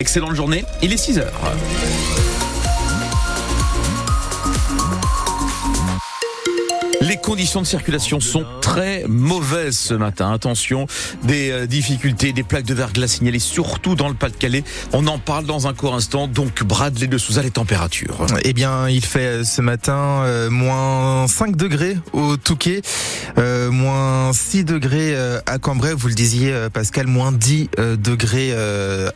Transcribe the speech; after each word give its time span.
Excellente 0.00 0.36
journée, 0.36 0.64
il 0.80 0.92
est 0.92 0.96
6 0.96 1.18
Les 7.08 7.16
conditions 7.16 7.62
de 7.62 7.66
circulation 7.66 8.20
sont 8.20 8.44
très 8.60 9.04
mauvaises 9.08 9.78
ce 9.78 9.94
matin. 9.94 10.30
Attention, 10.30 10.86
des 11.22 11.50
euh, 11.50 11.66
difficultés, 11.66 12.34
des 12.34 12.42
plaques 12.42 12.66
de 12.66 12.74
verglas 12.74 13.08
signalées 13.08 13.38
surtout 13.38 13.94
dans 13.94 14.08
le 14.08 14.14
Pas-de-Calais. 14.14 14.62
On 14.92 15.06
en 15.06 15.18
parle 15.18 15.46
dans 15.46 15.66
un 15.66 15.72
court 15.72 15.94
instant. 15.94 16.28
Donc, 16.28 16.62
Bradley 16.62 17.06
de 17.06 17.16
Souza, 17.16 17.40
les 17.40 17.50
températures. 17.50 18.26
Eh 18.44 18.52
bien, 18.52 18.90
il 18.90 19.02
fait 19.02 19.20
euh, 19.20 19.44
ce 19.44 19.62
matin 19.62 20.22
euh, 20.24 20.50
moins 20.50 21.26
5 21.28 21.56
degrés 21.56 21.96
au 22.12 22.36
Touquet, 22.36 22.82
moins 23.38 24.34
6 24.34 24.64
degrés 24.64 25.16
à 25.46 25.58
Cambrai, 25.58 25.94
vous 25.94 26.08
le 26.08 26.14
disiez 26.14 26.54
Pascal, 26.72 27.06
moins 27.06 27.32
10 27.32 27.70
euh, 27.78 27.96
degrés 27.96 28.52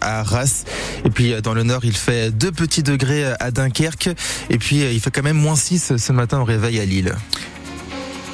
à 0.00 0.20
Arras. 0.20 0.64
Et 1.04 1.10
puis 1.10 1.34
dans 1.42 1.52
le 1.52 1.62
nord, 1.62 1.84
il 1.84 1.96
fait 1.96 2.30
2 2.30 2.52
petits 2.52 2.82
degrés 2.82 3.24
à 3.38 3.50
Dunkerque. 3.50 4.08
Et 4.48 4.56
puis 4.56 4.80
il 4.80 5.00
fait 5.00 5.10
quand 5.10 5.22
même 5.22 5.36
moins 5.36 5.56
6 5.56 5.96
ce 5.98 6.12
matin 6.12 6.40
au 6.40 6.44
réveil 6.44 6.80
à 6.80 6.86
Lille. 6.86 7.14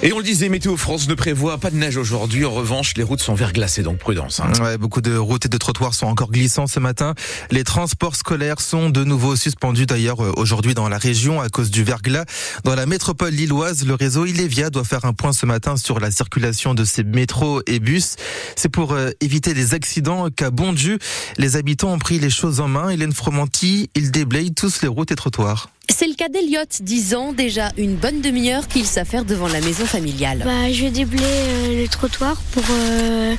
Et 0.01 0.13
on 0.13 0.19
le 0.19 0.25
disait, 0.25 0.49
Météo 0.49 0.77
France 0.77 1.09
ne 1.09 1.15
prévoit 1.15 1.59
pas 1.59 1.71
de 1.71 1.77
neige 1.77 1.97
aujourd'hui. 1.97 2.45
En 2.45 2.53
revanche, 2.53 2.95
les 2.97 3.03
routes 3.03 3.21
sont 3.21 3.35
verglacées, 3.35 3.83
donc 3.83 3.99
prudence. 3.99 4.39
Hein. 4.39 4.53
Ouais, 4.63 4.79
beaucoup 4.79 5.01
de 5.01 5.17
routes 5.17 5.47
et 5.47 5.49
de 5.49 5.57
trottoirs 5.57 5.93
sont 5.93 6.07
encore 6.07 6.31
glissants 6.31 6.69
ce 6.69 6.79
matin. 6.79 7.15
Les 7.51 7.65
transports 7.65 8.15
scolaires 8.15 8.61
sont 8.61 8.91
de 8.91 9.03
nouveau 9.03 9.35
suspendus 9.35 9.87
d'ailleurs 9.87 10.23
euh, 10.23 10.33
aujourd'hui 10.37 10.75
dans 10.75 10.89
la 10.89 10.99
région 10.99 11.41
à 11.41 11.49
cause 11.49 11.73
du 11.73 11.83
verglas. 11.83 12.27
Dans 12.63 12.77
la 12.77 12.87
métropole 12.87 13.33
lilloise, 13.33 13.85
le 13.85 13.95
réseau 13.95 14.25
Ilévia 14.25 14.71
doit 14.71 14.85
faire 14.85 15.05
un 15.05 15.15
point 15.15 15.33
ce 15.33 15.47
matin 15.47 15.77
sur 15.77 15.99
la 15.99 16.13
circulation 16.13 16.75
de 16.75 16.85
ses 16.85 17.03
métros 17.03 17.63
et 17.67 17.81
bus. 17.81 18.15
C'est 18.55 18.69
pour 18.69 18.93
euh, 18.93 19.11
éviter 19.21 19.53
des 19.53 19.75
accidents 19.75 20.29
qu'à 20.31 20.53
Bondu, 20.53 21.01
les 21.39 21.57
habitants 21.57 21.93
ont 21.93 21.99
pris 21.99 22.21
les 22.21 22.31
choses 22.31 22.61
en 22.61 22.69
main. 22.69 22.91
Hélène 22.91 23.13
Fromanti, 23.13 23.91
ils 23.97 24.13
déblayent 24.13 24.55
tous 24.55 24.81
les 24.81 24.89
routes 24.89 25.11
et 25.11 25.17
trottoirs. 25.17 25.71
C'est 25.91 26.07
le 26.07 26.15
cas 26.15 26.29
d'Eliott, 26.29 26.83
10 26.83 27.15
ans, 27.15 27.33
déjà 27.33 27.73
une 27.77 27.97
bonne 27.97 28.21
demi-heure 28.21 28.69
qu'il 28.69 28.85
s'affaire 28.85 29.25
devant 29.25 29.49
la 29.49 29.61
maison 29.61 29.85
familiale. 29.87 30.43
Bah, 30.45 30.71
je 30.71 30.87
déblayer 30.87 31.25
euh, 31.25 31.83
le 31.83 31.89
trottoir 31.89 32.41
pour 32.53 32.63
euh, 32.71 33.35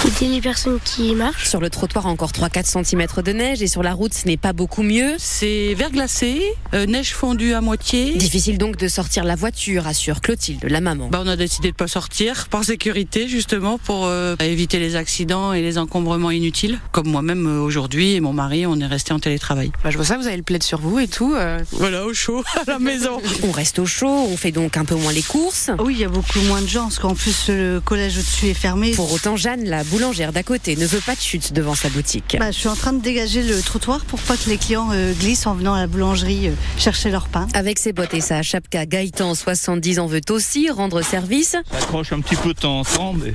aider 0.00 0.32
les 0.34 0.40
personnes 0.40 0.78
qui 0.84 1.14
marchent. 1.14 1.48
Sur 1.48 1.60
le 1.60 1.70
trottoir, 1.70 2.06
encore 2.06 2.32
3-4 2.32 2.84
cm 2.84 3.06
de 3.24 3.32
neige 3.32 3.62
et 3.62 3.66
sur 3.66 3.82
la 3.82 3.92
route, 3.92 4.12
ce 4.14 4.26
n'est 4.26 4.36
pas 4.36 4.52
beaucoup 4.52 4.82
mieux. 4.82 5.14
C'est 5.18 5.74
verglacé, 5.74 6.42
euh, 6.74 6.86
neige 6.86 7.12
fondue 7.14 7.52
à 7.54 7.60
moitié. 7.60 8.14
Difficile 8.16 8.58
donc 8.58 8.76
de 8.76 8.88
sortir 8.88 9.24
la 9.24 9.36
voiture, 9.36 9.86
assure 9.86 10.20
Clotilde, 10.20 10.64
la 10.68 10.80
maman. 10.80 11.08
Bah, 11.10 11.22
on 11.24 11.28
a 11.28 11.36
décidé 11.36 11.70
de 11.70 11.76
pas 11.76 11.86
sortir 11.88 12.48
par 12.50 12.64
sécurité 12.64 13.28
justement 13.28 13.78
pour 13.78 14.06
euh, 14.06 14.34
éviter 14.40 14.78
les 14.78 14.96
accidents 14.96 15.52
et 15.52 15.62
les 15.62 15.78
encombrements 15.78 16.30
inutiles. 16.30 16.78
Comme 16.90 17.08
moi-même 17.08 17.46
euh, 17.46 17.60
aujourd'hui 17.60 18.14
et 18.14 18.20
mon 18.20 18.32
mari, 18.32 18.66
on 18.66 18.78
est 18.80 18.86
resté 18.86 19.12
en 19.12 19.18
télétravail. 19.20 19.70
Bah, 19.84 19.90
je 19.90 19.96
vois 19.96 20.06
ça, 20.06 20.16
vous 20.16 20.26
avez 20.26 20.36
le 20.36 20.42
plaid 20.42 20.62
sur 20.62 20.80
vous 20.80 20.98
et 20.98 21.08
tout. 21.08 21.34
euh. 21.36 21.60
Voilà, 21.72 22.04
au 22.06 22.14
chaud 22.14 22.42
à 22.66 22.70
la 22.70 22.78
maison. 22.78 23.20
On 23.44 23.50
reste 23.52 23.78
au 23.78 23.86
chaud, 23.86 24.08
on 24.30 24.36
fait 24.36 24.52
donc 24.52 24.76
un 24.76 24.84
peu 24.84 24.94
moins 24.96 25.12
les 25.12 25.22
courses. 25.22 25.70
Oui, 25.78 25.94
il 25.94 26.00
y 26.00 26.04
a 26.04 26.08
beaucoup 26.08 26.40
moins 26.48 26.60
de 26.60 26.66
gens, 26.68 26.84
parce 26.84 26.98
qu'en 26.98 27.14
plus 27.14 27.48
le 27.48 27.80
collège 27.84 28.16
au-dessus 28.18 28.46
est 28.48 28.54
fermé. 28.54 28.92
Pour 28.92 29.12
autant, 29.12 29.36
Jeanne, 29.36 29.64
la 29.64 29.81
boulangère 29.84 30.32
d'à 30.32 30.42
côté, 30.42 30.76
ne 30.76 30.86
veut 30.86 31.00
pas 31.00 31.14
de 31.14 31.20
chute 31.20 31.52
devant 31.52 31.74
sa 31.74 31.88
boutique. 31.88 32.36
Bah, 32.38 32.50
je 32.50 32.58
suis 32.58 32.68
en 32.68 32.76
train 32.76 32.92
de 32.92 33.00
dégager 33.00 33.42
le 33.42 33.60
trottoir 33.60 34.04
pour 34.04 34.20
pas 34.20 34.36
que 34.36 34.48
les 34.48 34.58
clients 34.58 34.90
euh, 34.92 35.12
glissent 35.12 35.46
en 35.46 35.54
venant 35.54 35.74
à 35.74 35.80
la 35.80 35.86
boulangerie 35.86 36.48
euh, 36.48 36.54
chercher 36.78 37.10
leur 37.10 37.28
pain. 37.28 37.48
Avec 37.54 37.78
ses 37.78 37.92
bottes 37.92 38.14
et 38.14 38.20
sa 38.20 38.42
chapka, 38.42 38.86
Gaëtan, 38.86 39.34
70 39.34 39.98
ans, 39.98 40.06
veut 40.06 40.20
aussi 40.30 40.70
rendre 40.70 41.02
service. 41.02 41.56
accroche 41.72 42.12
un 42.12 42.20
petit 42.20 42.36
peu 42.36 42.54
de 42.54 42.60
temps 42.60 42.80
en 42.80 42.84
temps, 42.84 43.12
mais 43.12 43.34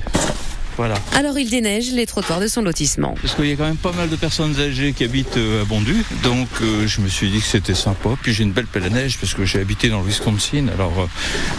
voilà. 0.78 0.94
Alors 1.16 1.36
il 1.40 1.50
déneige 1.50 1.90
les 1.90 2.06
trottoirs 2.06 2.38
de 2.38 2.46
son 2.46 2.62
lotissement. 2.62 3.16
Parce 3.20 3.34
qu'il 3.34 3.46
y 3.46 3.52
a 3.52 3.56
quand 3.56 3.66
même 3.66 3.76
pas 3.76 3.90
mal 3.90 4.08
de 4.08 4.14
personnes 4.14 4.54
âgées 4.60 4.92
qui 4.92 5.02
habitent 5.02 5.36
euh, 5.36 5.62
à 5.62 5.64
Bondu, 5.64 6.04
donc 6.22 6.46
euh, 6.62 6.86
je 6.86 7.00
me 7.00 7.08
suis 7.08 7.30
dit 7.30 7.40
que 7.40 7.46
c'était 7.46 7.74
sympa. 7.74 8.10
Puis 8.22 8.32
j'ai 8.32 8.44
une 8.44 8.52
belle 8.52 8.68
pelle 8.68 8.84
à 8.84 8.88
neige 8.88 9.18
parce 9.18 9.34
que 9.34 9.44
j'ai 9.44 9.60
habité 9.60 9.88
dans 9.88 9.98
le 9.98 10.06
Wisconsin, 10.06 10.68
alors 10.72 10.92
euh, 11.00 11.06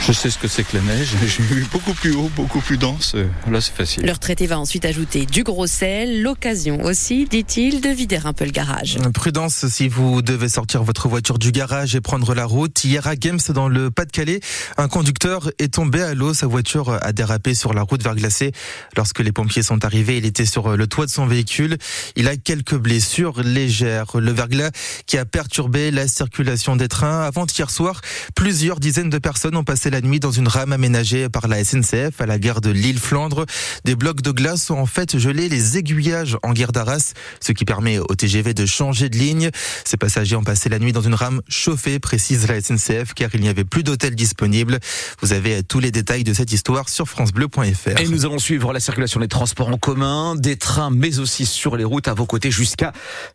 je 0.08 0.14
sais 0.14 0.30
ce 0.30 0.38
que 0.38 0.48
c'est 0.48 0.64
que 0.64 0.78
la 0.78 0.84
neige. 0.84 1.10
J'ai 1.28 1.44
eu 1.54 1.68
beaucoup 1.70 1.94
plus 1.94 2.14
haut, 2.16 2.32
beaucoup 2.36 2.62
plus 2.62 2.78
dense. 2.78 3.16
Là, 3.52 3.60
c'est 3.60 3.76
facile. 3.76 4.06
Le 4.06 4.12
retraité 4.12 4.48
va 4.48 4.58
ensuite 4.58 4.86
ajouter 4.86 5.26
du 5.26 5.44
gros 5.44 5.68
sel, 5.68 6.22
l'occasion 6.22 6.82
aussi, 6.84 7.26
dit-il, 7.26 7.82
de 7.82 7.90
vider 7.90 8.20
un 8.24 8.34
peu 8.34 8.46
le 8.46 8.52
garage. 8.52 8.98
Prudence 9.14 9.68
si 9.68 9.90
vous 9.90 10.22
devez 10.22 10.48
sortir 10.48 10.84
votre 10.84 11.10
voiture 11.10 11.40
du 11.40 11.52
garage 11.52 11.94
et 11.96 12.02
prendre 12.02 12.34
la 12.34 12.46
route. 12.46 12.84
Hier 12.86 13.06
à 13.06 13.16
Games, 13.16 13.40
dans 13.50 13.68
le 13.68 13.92
Pas-de-Calais, 13.92 14.40
un 14.78 14.88
conducteur 14.88 15.52
est 15.60 15.74
tombé 15.74 16.02
à 16.02 16.14
l'eau. 16.14 16.34
Sa 16.34 16.48
voiture 16.48 16.98
a 17.02 17.12
dérapé 17.12 17.54
sur 17.54 17.74
la 17.74 17.82
route 17.82 18.02
verglacée. 18.02 18.54
Lorsque 18.96 19.09
les 19.18 19.32
pompiers 19.32 19.64
sont 19.64 19.84
arrivés, 19.86 20.18
il 20.18 20.26
était 20.26 20.46
sur 20.46 20.76
le 20.78 20.88
toit 20.88 21.06
de 21.06 21.12
son 21.12 21.26
véhicule. 21.26 21.78
Il 22.16 22.28
a 22.28 22.38
quelques 22.38 22.76
blessures 22.76 23.42
légères. 23.42 24.18
Le 24.18 24.32
verglas 24.32 24.72
qui 25.08 25.18
a 25.18 25.26
perturbé 25.26 25.92
la 25.92 26.08
circulation 26.08 26.76
des 26.76 26.88
trains. 26.88 27.24
Avant-hier 27.24 27.70
soir, 27.70 28.02
plusieurs 28.36 28.80
dizaines 28.80 29.10
de 29.10 29.18
personnes 29.18 29.56
ont 29.56 29.64
passé 29.64 29.90
la 29.90 30.02
nuit 30.02 30.20
dans 30.20 30.32
une 30.32 30.48
rame 30.48 30.72
aménagée 30.72 31.30
par 31.30 31.48
la 31.48 31.64
SNCF 31.64 32.20
à 32.20 32.26
la 32.26 32.40
gare 32.40 32.62
de 32.62 32.70
Lille-Flandre. 32.70 33.46
Des 33.86 33.96
blocs 33.96 34.22
de 34.22 34.32
glace 34.32 34.70
ont 34.70 34.80
en 34.80 34.86
fait 34.86 35.18
gelé 35.18 35.50
les 35.50 35.78
aiguillages 35.78 36.38
en 36.44 36.54
gare 36.54 36.72
d'Arras, 36.72 37.14
ce 37.40 37.52
qui 37.52 37.66
permet 37.66 38.00
au 38.00 38.16
TGV 38.16 38.54
de 38.54 38.66
changer 38.66 39.10
de 39.10 39.18
ligne. 39.18 39.50
Ces 39.86 39.98
passagers 39.98 40.36
ont 40.36 40.44
passé 40.44 40.70
la 40.70 40.80
nuit 40.80 40.92
dans 40.92 41.02
une 41.02 41.16
rame 41.16 41.42
chauffée, 41.48 42.00
précise 42.00 42.48
la 42.48 42.62
SNCF, 42.62 43.14
car 43.14 43.30
il 43.34 43.42
n'y 43.42 43.50
avait 43.50 43.66
plus 43.66 43.84
d'hôtel 43.84 44.16
disponible. 44.16 44.80
Vous 45.22 45.34
avez 45.34 45.64
tous 45.64 45.80
les 45.80 45.92
détails 45.92 46.24
de 46.24 46.34
cette 46.34 46.52
histoire 46.52 46.90
sur 46.90 47.08
francebleu.fr. 47.08 48.00
Et 48.00 48.08
nous 48.08 48.26
allons 48.26 48.40
suivre 48.40 48.74
la 48.74 48.80
circulation 48.80 48.99
des 49.00 49.28
transports 49.28 49.70
en 49.70 49.78
commun, 49.78 50.36
des 50.36 50.58
trains, 50.58 50.90
mais 50.90 51.20
aussi 51.20 51.46
sur 51.46 51.78
les 51.78 51.84
routes 51.84 52.08
à 52.08 52.14
vos 52.14 52.26
côtés 52.26 52.52
jusqu'à 52.52 52.92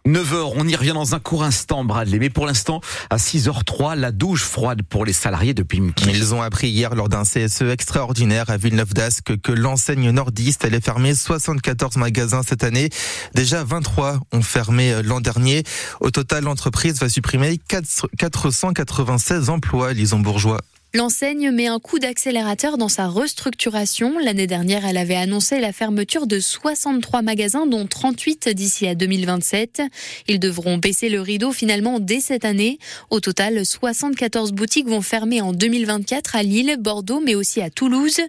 9h. 0.07 0.53
On 0.57 0.69
y 0.69 0.77
revient 0.77 0.93
dans 0.93 1.15
un 1.15 1.19
court 1.19 1.43
instant, 1.43 1.85
Bradley. 1.85 2.19
Mais 2.19 2.31
pour 2.31 2.47
l'instant, 2.47 2.81
à 3.11 3.17
6h03, 3.17 3.97
la 3.97 4.13
douche 4.13 4.45
froide 4.45 4.83
pour 4.83 5.05
les 5.05 5.13
salariés 5.13 5.55
de 5.55 5.63
Pimki. 5.63 6.05
Ils 6.11 6.35
ont 6.35 6.43
appris 6.43 6.69
hier 6.69 6.95
lors 6.95 7.09
d'un 7.09 7.23
CSE 7.23 7.63
extraordinaire 7.63 8.51
à 8.51 8.57
Villeneuve 8.57 8.93
d'Ascq 8.93 9.41
que 9.43 9.53
l'enseigne 9.53 10.11
nordiste 10.11 10.65
allait 10.65 10.81
fermer 10.81 11.15
74 11.15 11.97
magasins 11.97 12.43
cette 12.47 12.63
année. 12.63 12.91
Déjà 13.35 13.65
23 13.65 14.21
ont 14.33 14.43
fermé 14.43 15.03
l'an 15.03 15.21
dernier. 15.21 15.65
Au 16.01 16.11
total, 16.11 16.45
l'entreprise 16.45 17.01
va 17.01 17.09
supprimer 17.09 17.59
4 17.69 18.09
496 18.19 19.49
emplois, 19.49 19.93
Lison 19.93 20.19
Bourgeois. 20.19 20.61
L'enseigne 20.97 21.51
met 21.51 21.67
un 21.67 21.81
coup 21.81 21.99
d'accélérateur 21.99 22.79
dans 22.79 22.89
sa 22.89 23.09
restructuration. 23.09 24.17
L'année 24.21 24.47
dernière, 24.47 24.87
elle 24.87 24.97
avait 24.97 25.17
annoncé 25.17 25.59
la 25.59 25.73
fermeture 25.73 26.29
de 26.29 26.39
63 26.39 27.21
magasins, 27.21 27.67
dont 27.67 27.85
38 27.85 28.51
d'ici 28.51 28.87
à 28.87 28.95
2027. 28.95 29.83
Ils 30.29 30.39
devront 30.39 30.79
baisser 30.79 31.09
le 31.09 31.21
rideau 31.21 31.51
finalement 31.51 31.99
dès 31.99 32.21
cette 32.21 32.45
année. 32.45 32.79
Au 33.11 33.19
total, 33.19 33.67
74 33.67 34.53
boutiques 34.53 34.87
vont 34.87 35.03
fermer 35.03 35.41
en 35.41 35.53
2024 35.53 36.37
à 36.37 36.45
Lille, 36.45 36.77
Bordeaux, 36.79 37.19
mais 37.19 37.35
aussi 37.35 37.61
à 37.61 37.71
Toulouse. 37.71 38.21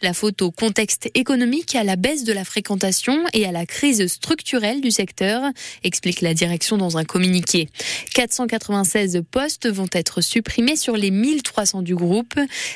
La 0.00 0.14
faute 0.14 0.40
au 0.40 0.50
contexte 0.50 1.10
économique, 1.12 1.76
à 1.76 1.84
la 1.84 1.96
baisse 1.96 2.24
de 2.24 2.32
la 2.32 2.46
fréquentation 2.46 3.22
et 3.34 3.44
à 3.44 3.52
la 3.52 3.66
crise 3.66 4.06
structurelle 4.06 4.80
du 4.80 4.90
secteur, 4.90 5.42
explique 5.82 6.22
la 6.22 6.32
direction 6.32 6.78
dans 6.78 6.96
un 6.96 7.04
communiqué. 7.04 7.68
496 8.14 9.24
postes 9.30 9.68
vont 9.68 9.88
être 9.92 10.22
supprimés 10.22 10.76
sur 10.76 10.96
les 10.96 11.10
1300 11.10 11.82
du 11.82 11.94
groupe. 11.94 12.13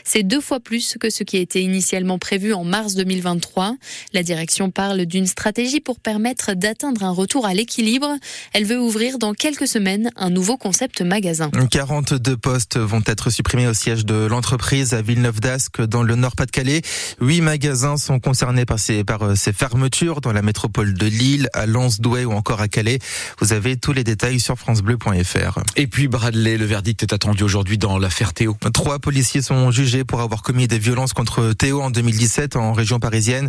C'est 0.04 0.22
deux 0.22 0.40
fois 0.40 0.60
plus 0.60 0.96
que 0.98 1.10
ce 1.10 1.22
qui 1.22 1.36
était 1.36 1.62
initialement 1.62 2.18
prévu 2.18 2.52
en 2.52 2.64
mars 2.64 2.94
2023. 2.94 3.76
La 4.12 4.22
direction 4.22 4.70
parle 4.70 5.06
d'une 5.06 5.26
stratégie 5.26 5.80
pour 5.80 6.00
permettre 6.00 6.54
d'atteindre 6.54 7.02
un 7.04 7.10
retour 7.10 7.46
à 7.46 7.54
l'équilibre. 7.54 8.16
Elle 8.52 8.64
veut 8.64 8.80
ouvrir 8.80 9.18
dans 9.18 9.34
quelques 9.34 9.68
semaines 9.68 10.10
un 10.16 10.30
nouveau 10.30 10.56
concept 10.56 11.02
magasin. 11.02 11.50
42 11.70 12.36
postes 12.36 12.78
vont 12.78 13.02
être 13.06 13.30
supprimés 13.30 13.66
au 13.66 13.74
siège 13.74 14.04
de 14.04 14.26
l'entreprise 14.26 14.94
à 14.94 15.02
Villeneuve 15.02 15.40
d'Ascq 15.40 15.82
dans 15.82 16.02
le 16.02 16.14
Nord-Pas-de-Calais. 16.14 16.82
Huit 17.20 17.40
magasins 17.40 17.96
sont 17.96 18.20
concernés 18.20 18.64
par 18.64 18.78
ces, 18.78 19.04
par 19.04 19.36
ces 19.36 19.52
fermetures 19.52 20.20
dans 20.20 20.32
la 20.32 20.42
métropole 20.42 20.94
de 20.94 21.06
Lille, 21.06 21.48
à 21.52 21.66
Lens, 21.66 22.00
Douai 22.00 22.24
ou 22.24 22.32
encore 22.32 22.60
à 22.60 22.68
Calais. 22.68 22.98
Vous 23.40 23.52
avez 23.52 23.76
tous 23.76 23.92
les 23.92 24.04
détails 24.04 24.40
sur 24.40 24.56
francebleu.fr. 24.58 25.60
Et 25.76 25.86
puis 25.86 26.08
Bradley, 26.08 26.56
le 26.56 26.64
verdict 26.64 27.02
est 27.02 27.12
attendu 27.12 27.42
aujourd'hui 27.42 27.78
dans 27.78 27.98
l'affaire 27.98 28.32
Théo. 28.32 28.56
Trois 28.72 28.98
policiers 28.98 29.27
sont 29.42 29.70
jugés 29.70 30.04
pour 30.04 30.20
avoir 30.20 30.42
commis 30.42 30.66
des 30.66 30.78
violences 30.78 31.12
contre 31.12 31.52
Théo 31.52 31.80
en 31.80 31.90
2017 31.90 32.56
en 32.56 32.72
région 32.72 32.98
parisienne. 32.98 33.48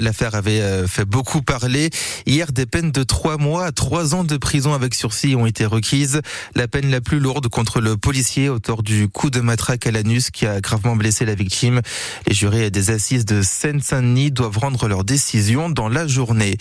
L'affaire 0.00 0.34
avait 0.34 0.60
euh, 0.60 0.86
fait 0.86 1.04
beaucoup 1.04 1.42
parler. 1.42 1.90
Hier, 2.26 2.52
des 2.52 2.66
peines 2.66 2.90
de 2.90 3.02
trois 3.02 3.36
mois 3.36 3.66
à 3.66 3.72
trois 3.72 4.14
ans 4.14 4.24
de 4.24 4.36
prison 4.36 4.74
avec 4.74 4.94
sursis 4.94 5.34
ont 5.36 5.46
été 5.46 5.64
requises. 5.64 6.20
La 6.54 6.68
peine 6.68 6.90
la 6.90 7.00
plus 7.00 7.20
lourde 7.20 7.48
contre 7.48 7.80
le 7.80 7.96
policier 7.96 8.48
auteur 8.48 8.82
du 8.82 9.08
coup 9.08 9.30
de 9.30 9.40
matraque 9.40 9.86
à 9.86 9.90
l'anus 9.90 10.30
qui 10.30 10.46
a 10.46 10.60
gravement 10.60 10.96
blessé 10.96 11.24
la 11.24 11.34
victime. 11.34 11.80
Les 12.26 12.34
jurés 12.34 12.70
des 12.70 12.90
assises 12.90 13.24
de 13.24 13.42
Seine-Saint-Denis 13.42 14.30
doivent 14.30 14.58
rendre 14.58 14.88
leur 14.88 15.04
décision 15.04 15.70
dans 15.70 15.88
la 15.88 16.06
journée. 16.06 16.56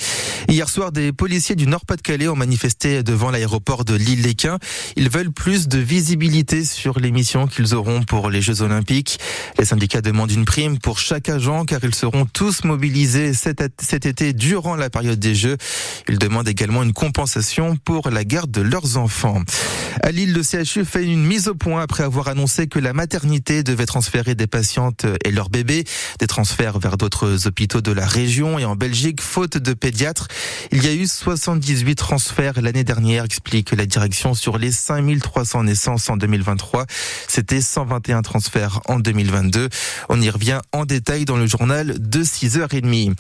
Hier 0.48 0.70
soir, 0.70 0.92
des 0.92 1.12
policiers 1.12 1.56
du 1.56 1.68
Nord-Pas-de-Calais 1.68 2.28
ont 2.28 2.36
manifesté 2.36 3.04
devant 3.04 3.31
l'aéroport 3.31 3.86
de 3.86 3.96
Lille-Léquin. 3.96 4.58
Ils 4.96 5.10
veulent 5.10 5.31
plus 5.31 5.68
de 5.68 5.80
visibilité 5.80 6.66
sur 6.66 7.00
les 7.00 7.12
missions 7.12 7.48
qu'ils 7.48 7.76
auront 7.76 8.04
pour 8.04 8.19
pour 8.19 8.30
les 8.30 8.42
Jeux 8.42 8.62
Olympiques. 8.63 9.18
Les 9.57 9.63
syndicats 9.63 10.01
demandent 10.01 10.30
une 10.30 10.44
prime 10.44 10.77
pour 10.77 11.00
chaque 11.00 11.30
agent 11.30 11.63
car 11.63 11.80
ils 11.83 11.95
seront 11.95 12.25
tous 12.25 12.66
mobilisés 12.66 13.33
cet, 13.33 13.62
été 14.06 14.33
durant 14.33 14.75
la 14.75 14.89
période 14.89 15.19
des 15.19 15.36
Jeux. 15.36 15.56
Ils 16.10 16.19
demandent 16.19 16.50
également 16.50 16.83
une 16.83 16.92
compensation 16.92 17.77
pour 17.77 18.10
la 18.10 18.25
garde 18.25 18.51
de 18.51 18.60
leurs 18.60 18.98
enfants. 18.98 19.42
À 20.04 20.12
Lille, 20.12 20.33
le 20.33 20.44
CHU 20.44 20.83
fait 20.83 21.06
une 21.06 21.25
mise 21.25 21.48
au 21.48 21.56
point 21.56 21.81
après 21.81 22.04
avoir 22.04 22.27
annoncé 22.27 22.68
que 22.68 22.77
la 22.77 22.92
maternité 22.92 23.63
devait 23.63 23.86
transférer 23.86 24.36
des 24.36 24.48
patientes 24.48 25.06
et 25.24 25.31
leurs 25.31 25.50
bébés, 25.50 25.86
des 26.19 26.27
transferts 26.27 26.77
vers 26.77 26.98
d'autres 26.98 27.48
hôpitaux 27.48 27.80
de 27.80 27.94
la 27.94 28.06
région 28.06 28.60
et 28.60 28.66
en 28.66 28.75
Belgique, 28.75 29.21
faute 29.21 29.57
de 29.57 29.74
pédiatres. 29.74 30.27
Il 30.74 30.83
y 30.83 30.89
a 30.89 30.94
eu 30.94 31.07
78 31.07 31.95
transferts 31.95 32.62
l'année 32.62 32.83
dernière, 32.83 33.24
explique 33.24 33.71
la 33.71 33.86
direction 33.86 34.33
sur 34.33 34.57
les 34.57 34.74
5300 34.74 35.63
naissances 35.63 36.10
en 36.10 36.18
2023. 36.18 36.86
C'était 37.30 37.62
121 38.00 38.22
transferts 38.22 38.80
en 38.88 39.00
2022. 39.00 39.69
On 40.07 40.22
y 40.22 40.30
revient 40.30 40.60
en 40.72 40.86
détail 40.86 41.25
dans 41.25 41.36
le 41.36 41.48
journal 41.48 41.96
de 42.00 42.24
6h30. 42.24 43.13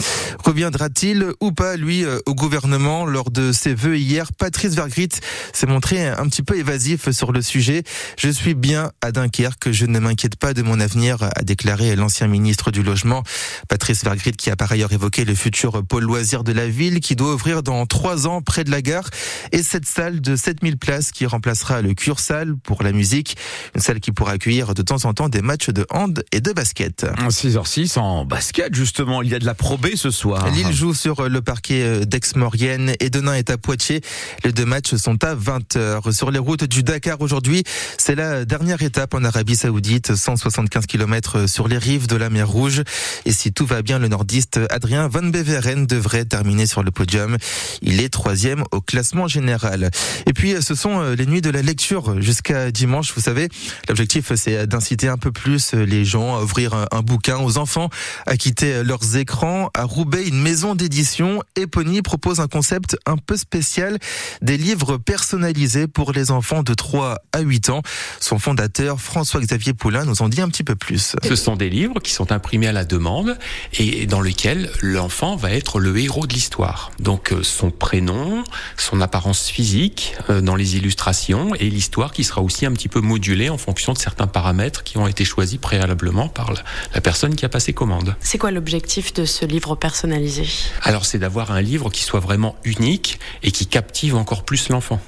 Reviendra-t-il 0.43 1.31
ou 1.41 1.51
pas, 1.51 1.75
lui, 1.75 2.05
euh, 2.05 2.19
au 2.25 2.33
gouvernement 2.33 3.05
lors 3.05 3.29
de 3.29 3.51
ses 3.51 3.73
vœux 3.73 3.97
hier? 3.97 4.31
Patrice 4.31 4.75
Vergrit 4.75 5.09
s'est 5.53 5.67
montré 5.67 6.07
un 6.07 6.27
petit 6.27 6.43
peu 6.43 6.57
évasif 6.57 7.09
sur 7.11 7.31
le 7.31 7.41
sujet. 7.41 7.83
Je 8.17 8.29
suis 8.29 8.53
bien 8.53 8.91
à 9.01 9.11
Dunkerque, 9.11 9.71
je 9.71 9.85
ne 9.85 9.99
m'inquiète 9.99 10.37
pas 10.37 10.53
de 10.53 10.61
mon 10.61 10.79
avenir, 10.79 11.17
a 11.21 11.43
déclaré 11.43 11.95
l'ancien 11.95 12.27
ministre 12.27 12.71
du 12.71 12.81
Logement. 12.81 13.23
Patrice 13.67 14.03
Vergrit 14.03 14.31
qui 14.31 14.49
a 14.49 14.55
par 14.55 14.71
ailleurs 14.71 14.93
évoqué 14.93 15.25
le 15.25 15.35
futur 15.35 15.83
pôle 15.83 16.03
loisir 16.03 16.43
de 16.43 16.53
la 16.53 16.67
ville 16.67 17.01
qui 17.01 17.15
doit 17.15 17.33
ouvrir 17.33 17.63
dans 17.63 17.85
trois 17.85 18.27
ans 18.27 18.41
près 18.41 18.63
de 18.63 18.71
la 18.71 18.81
gare 18.81 19.09
et 19.51 19.61
cette 19.61 19.85
salle 19.85 20.21
de 20.21 20.35
7000 20.35 20.77
places 20.77 21.11
qui 21.11 21.25
remplacera 21.25 21.81
le 21.81 21.93
Cursal 21.93 22.55
pour 22.55 22.83
la 22.83 22.93
musique. 22.93 23.35
Une 23.75 23.81
salle 23.81 23.99
qui 23.99 24.11
pourra 24.11 24.33
accueillir 24.33 24.68
de 24.73 24.81
temps 24.81 25.05
en 25.05 25.13
temps 25.13 25.29
des 25.29 25.41
matchs 25.41 25.69
de 25.69 25.85
hand 25.89 26.23
et 26.31 26.41
de 26.41 26.51
basket. 26.51 27.05
6h06 27.29 27.99
en 27.99 28.25
basket 28.25 28.73
justement, 28.75 29.21
il 29.21 29.29
y 29.29 29.35
a 29.35 29.39
de 29.39 29.45
la 29.45 29.55
probée 29.55 29.95
ce 29.95 30.11
soir. 30.11 30.49
Lille 30.51 30.71
joue 30.71 30.93
sur 30.93 31.27
le 31.27 31.41
parquet 31.41 32.05
d'Aix-Maurienne 32.05 32.93
et 32.99 33.09
Denain 33.09 33.33
est 33.33 33.49
à 33.49 33.57
Poitiers. 33.57 34.01
Les 34.43 34.51
deux 34.51 34.65
matchs 34.65 34.95
sont 34.95 35.23
à 35.23 35.35
20h. 35.35 36.11
Sur 36.11 36.31
les 36.31 36.39
routes 36.39 36.63
du 36.63 36.83
Dakar 36.83 37.21
aujourd'hui, 37.21 37.63
c'est 37.97 38.15
la 38.15 38.45
dernière 38.45 38.81
étape 38.81 39.13
en 39.13 39.23
Arabie 39.23 39.55
Saoudite, 39.55 40.15
175 40.15 40.85
km 40.85 41.47
sur 41.47 41.67
les 41.67 41.77
rives 41.77 42.07
de 42.07 42.15
la 42.15 42.29
mer 42.29 42.47
Rouge. 42.49 42.83
Et 43.25 43.31
si 43.31 43.51
tout 43.51 43.65
va 43.65 43.81
bien, 43.81 43.99
le 43.99 44.07
nordiste 44.07 44.59
Adrien 44.69 45.07
Van 45.07 45.23
Beveren 45.23 45.85
devrait 45.85 46.25
terminer 46.25 46.65
sur 46.65 46.83
le 46.83 46.91
podium. 46.91 47.37
Il 47.81 48.01
est 48.01 48.09
troisième 48.09 48.63
au 48.71 48.81
classement 48.81 49.27
général. 49.27 49.91
Et 50.25 50.33
puis, 50.33 50.55
ce 50.61 50.75
sont 50.75 51.01
les 51.11 51.25
nuits 51.25 51.41
de 51.41 51.49
la 51.49 51.61
lecture 51.61 52.21
jusqu'à 52.21 52.71
dimanche. 52.71 53.13
Vous 53.15 53.21
savez, 53.21 53.49
l'objectif, 53.87 54.33
c'est 54.35 54.58
d'inciter 54.67 55.07
un 55.07 55.17
peu 55.17 55.31
plus 55.31 55.73
les 55.73 56.05
gens 56.05 56.35
à 56.37 56.43
ouvrir 56.43 56.87
un 56.91 57.01
bouquin 57.01 57.37
aux 57.37 57.57
enfants, 57.57 57.89
à 58.25 58.37
quitter 58.37 58.83
leurs 58.83 59.15
écrans. 59.15 59.69
À 59.73 59.83
Roubaix, 59.83 60.27
une 60.27 60.41
maison 60.41 60.75
d'édition, 60.75 61.41
Epony, 61.55 62.01
propose 62.01 62.39
un 62.39 62.47
concept 62.47 62.97
un 63.05 63.17
peu 63.17 63.37
spécial, 63.37 63.97
des 64.41 64.57
livres 64.57 64.97
personnalisés 64.97 65.87
pour 65.87 66.11
les 66.11 66.31
enfants 66.31 66.63
de 66.63 66.73
3 66.73 67.19
à 67.31 67.39
8 67.39 67.69
ans. 67.69 67.81
Son 68.19 68.39
fondateur, 68.39 68.99
François-Xavier 68.99 69.73
Poulain, 69.73 70.05
nous 70.05 70.21
en 70.21 70.29
dit 70.29 70.41
un 70.41 70.49
petit 70.49 70.63
peu 70.63 70.75
plus. 70.75 71.15
Ce 71.23 71.35
sont 71.35 71.55
des 71.55 71.69
livres 71.69 71.99
qui 71.99 72.11
sont 72.11 72.31
imprimés 72.31 72.67
à 72.67 72.73
la 72.73 72.85
demande 72.85 73.37
et 73.77 74.05
dans 74.07 74.21
lesquels 74.21 74.69
l'enfant 74.81 75.35
va 75.35 75.51
être 75.51 75.79
le 75.79 75.97
héros 75.97 76.27
de 76.27 76.33
l'histoire. 76.33 76.91
Donc 76.99 77.33
son 77.43 77.71
prénom, 77.71 78.43
son 78.77 79.01
apparence 79.01 79.47
physique 79.49 80.15
dans 80.29 80.55
les 80.55 80.75
illustrations 80.75 81.55
et 81.55 81.69
l'histoire 81.69 82.11
qui 82.11 82.23
sera 82.23 82.41
aussi 82.41 82.65
un 82.65 82.71
petit 82.71 82.89
peu 82.89 83.01
modulée 83.01 83.49
en 83.49 83.57
fonction 83.57 83.93
de 83.93 83.97
certains 83.97 84.27
paramètres 84.27 84.48
qui 84.83 84.97
ont 84.97 85.07
été 85.07 85.25
choisis 85.25 85.57
préalablement 85.59 86.27
par 86.27 86.53
la 86.93 87.01
personne 87.01 87.35
qui 87.35 87.45
a 87.45 87.49
passé 87.49 87.73
commande. 87.73 88.15
C'est 88.19 88.37
quoi 88.37 88.51
l'objectif 88.51 89.13
de 89.13 89.25
ce 89.25 89.45
livre 89.45 89.75
personnalisé? 89.75 90.47
Alors 90.83 91.05
c'est 91.05 91.19
d'avoir 91.19 91.51
un 91.51 91.61
livre 91.61 91.89
qui 91.89 92.03
soit 92.03 92.19
vraiment 92.19 92.55
unique 92.63 93.19
et 93.43 93.51
qui 93.51 93.67
captive 93.67 94.15
encore 94.15 94.43
plus 94.43 94.69
l'enfant. 94.69 94.99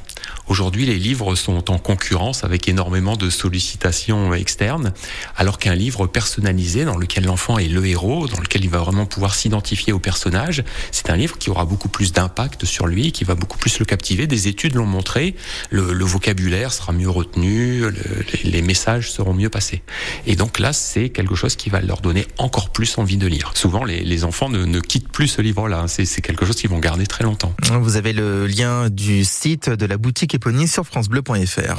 Aujourd'hui, 0.52 0.86
les 0.86 1.00
livres 1.00 1.36
sont 1.36 1.72
en 1.72 1.78
concurrence 1.78 2.44
avec 2.44 2.68
énormément 2.68 3.16
de 3.16 3.30
sollicitations 3.30 4.34
externes, 4.34 4.92
alors 5.38 5.58
qu'un 5.60 5.76
livre 5.76 6.08
personnalisé 6.08 6.84
dans 6.84 6.98
lequel 6.98 7.24
l'enfant 7.24 7.58
est 7.58 7.70
le 7.70 7.86
héros, 7.86 8.28
dans 8.28 8.42
lequel 8.42 8.66
il 8.66 8.70
va 8.70 8.80
vraiment 8.80 9.06
pouvoir 9.06 9.34
s'identifier 9.34 9.94
au 9.94 10.00
personnage, 10.00 10.66
c'est 10.92 11.10
un 11.10 11.16
livre 11.16 11.38
qui 11.38 11.50
aura 11.50 11.64
beaucoup 11.64 11.88
plus 11.88 12.12
d'impact 12.12 12.66
sur 12.66 12.86
lui, 12.86 13.14
qui 13.14 13.24
va 13.24 13.36
beaucoup 13.36 13.58
plus 13.58 13.80
le 13.80 13.86
captiver. 13.86 14.28
Des 14.28 14.50
études 14.50 14.76
l'ont 14.76 14.86
montré, 14.86 15.36
le, 15.70 15.84
vocabulaire 16.04 16.74
sera 16.74 16.92
mieux 16.92 17.10
retenu, 17.10 17.90
le, 17.90 17.94
les 18.44 18.62
messages 18.62 19.10
seront 19.10 19.34
mieux 19.34 19.50
passés. 19.50 19.84
Et 20.28 20.36
donc 20.36 20.60
là, 20.60 20.74
c'est 20.74 21.08
quelque 21.08 21.36
chose 21.36 21.56
qui 21.56 21.70
va 21.70 21.80
leur 21.80 22.02
donner 22.02 22.28
encore 22.38 22.72
plus 22.72 22.98
envie 22.98 23.16
de 23.16 23.28
lire. 23.28 23.54
Souvent, 23.56 23.86
les, 23.86 24.24
enfants 24.26 24.50
ne, 24.50 24.66
ne, 24.66 24.82
quittent 24.82 25.14
plus 25.14 25.30
ce 25.30 25.42
livre-là. 25.42 25.86
C'est 25.88 26.20
quelque 26.20 26.46
chose 26.46 26.58
qu'ils 26.58 26.70
vont 26.70 26.80
garder 26.80 27.08
très 27.08 27.24
longtemps. 27.24 27.54
Vous 27.80 27.96
avez 27.96 28.12
le 28.12 28.48
lien 28.48 28.90
du 28.90 29.24
site 29.24 29.70
de 29.70 29.86
la 29.86 29.96
boutique 29.96 30.36
Sur 30.68 30.86
francebleu.fr. 30.86 31.62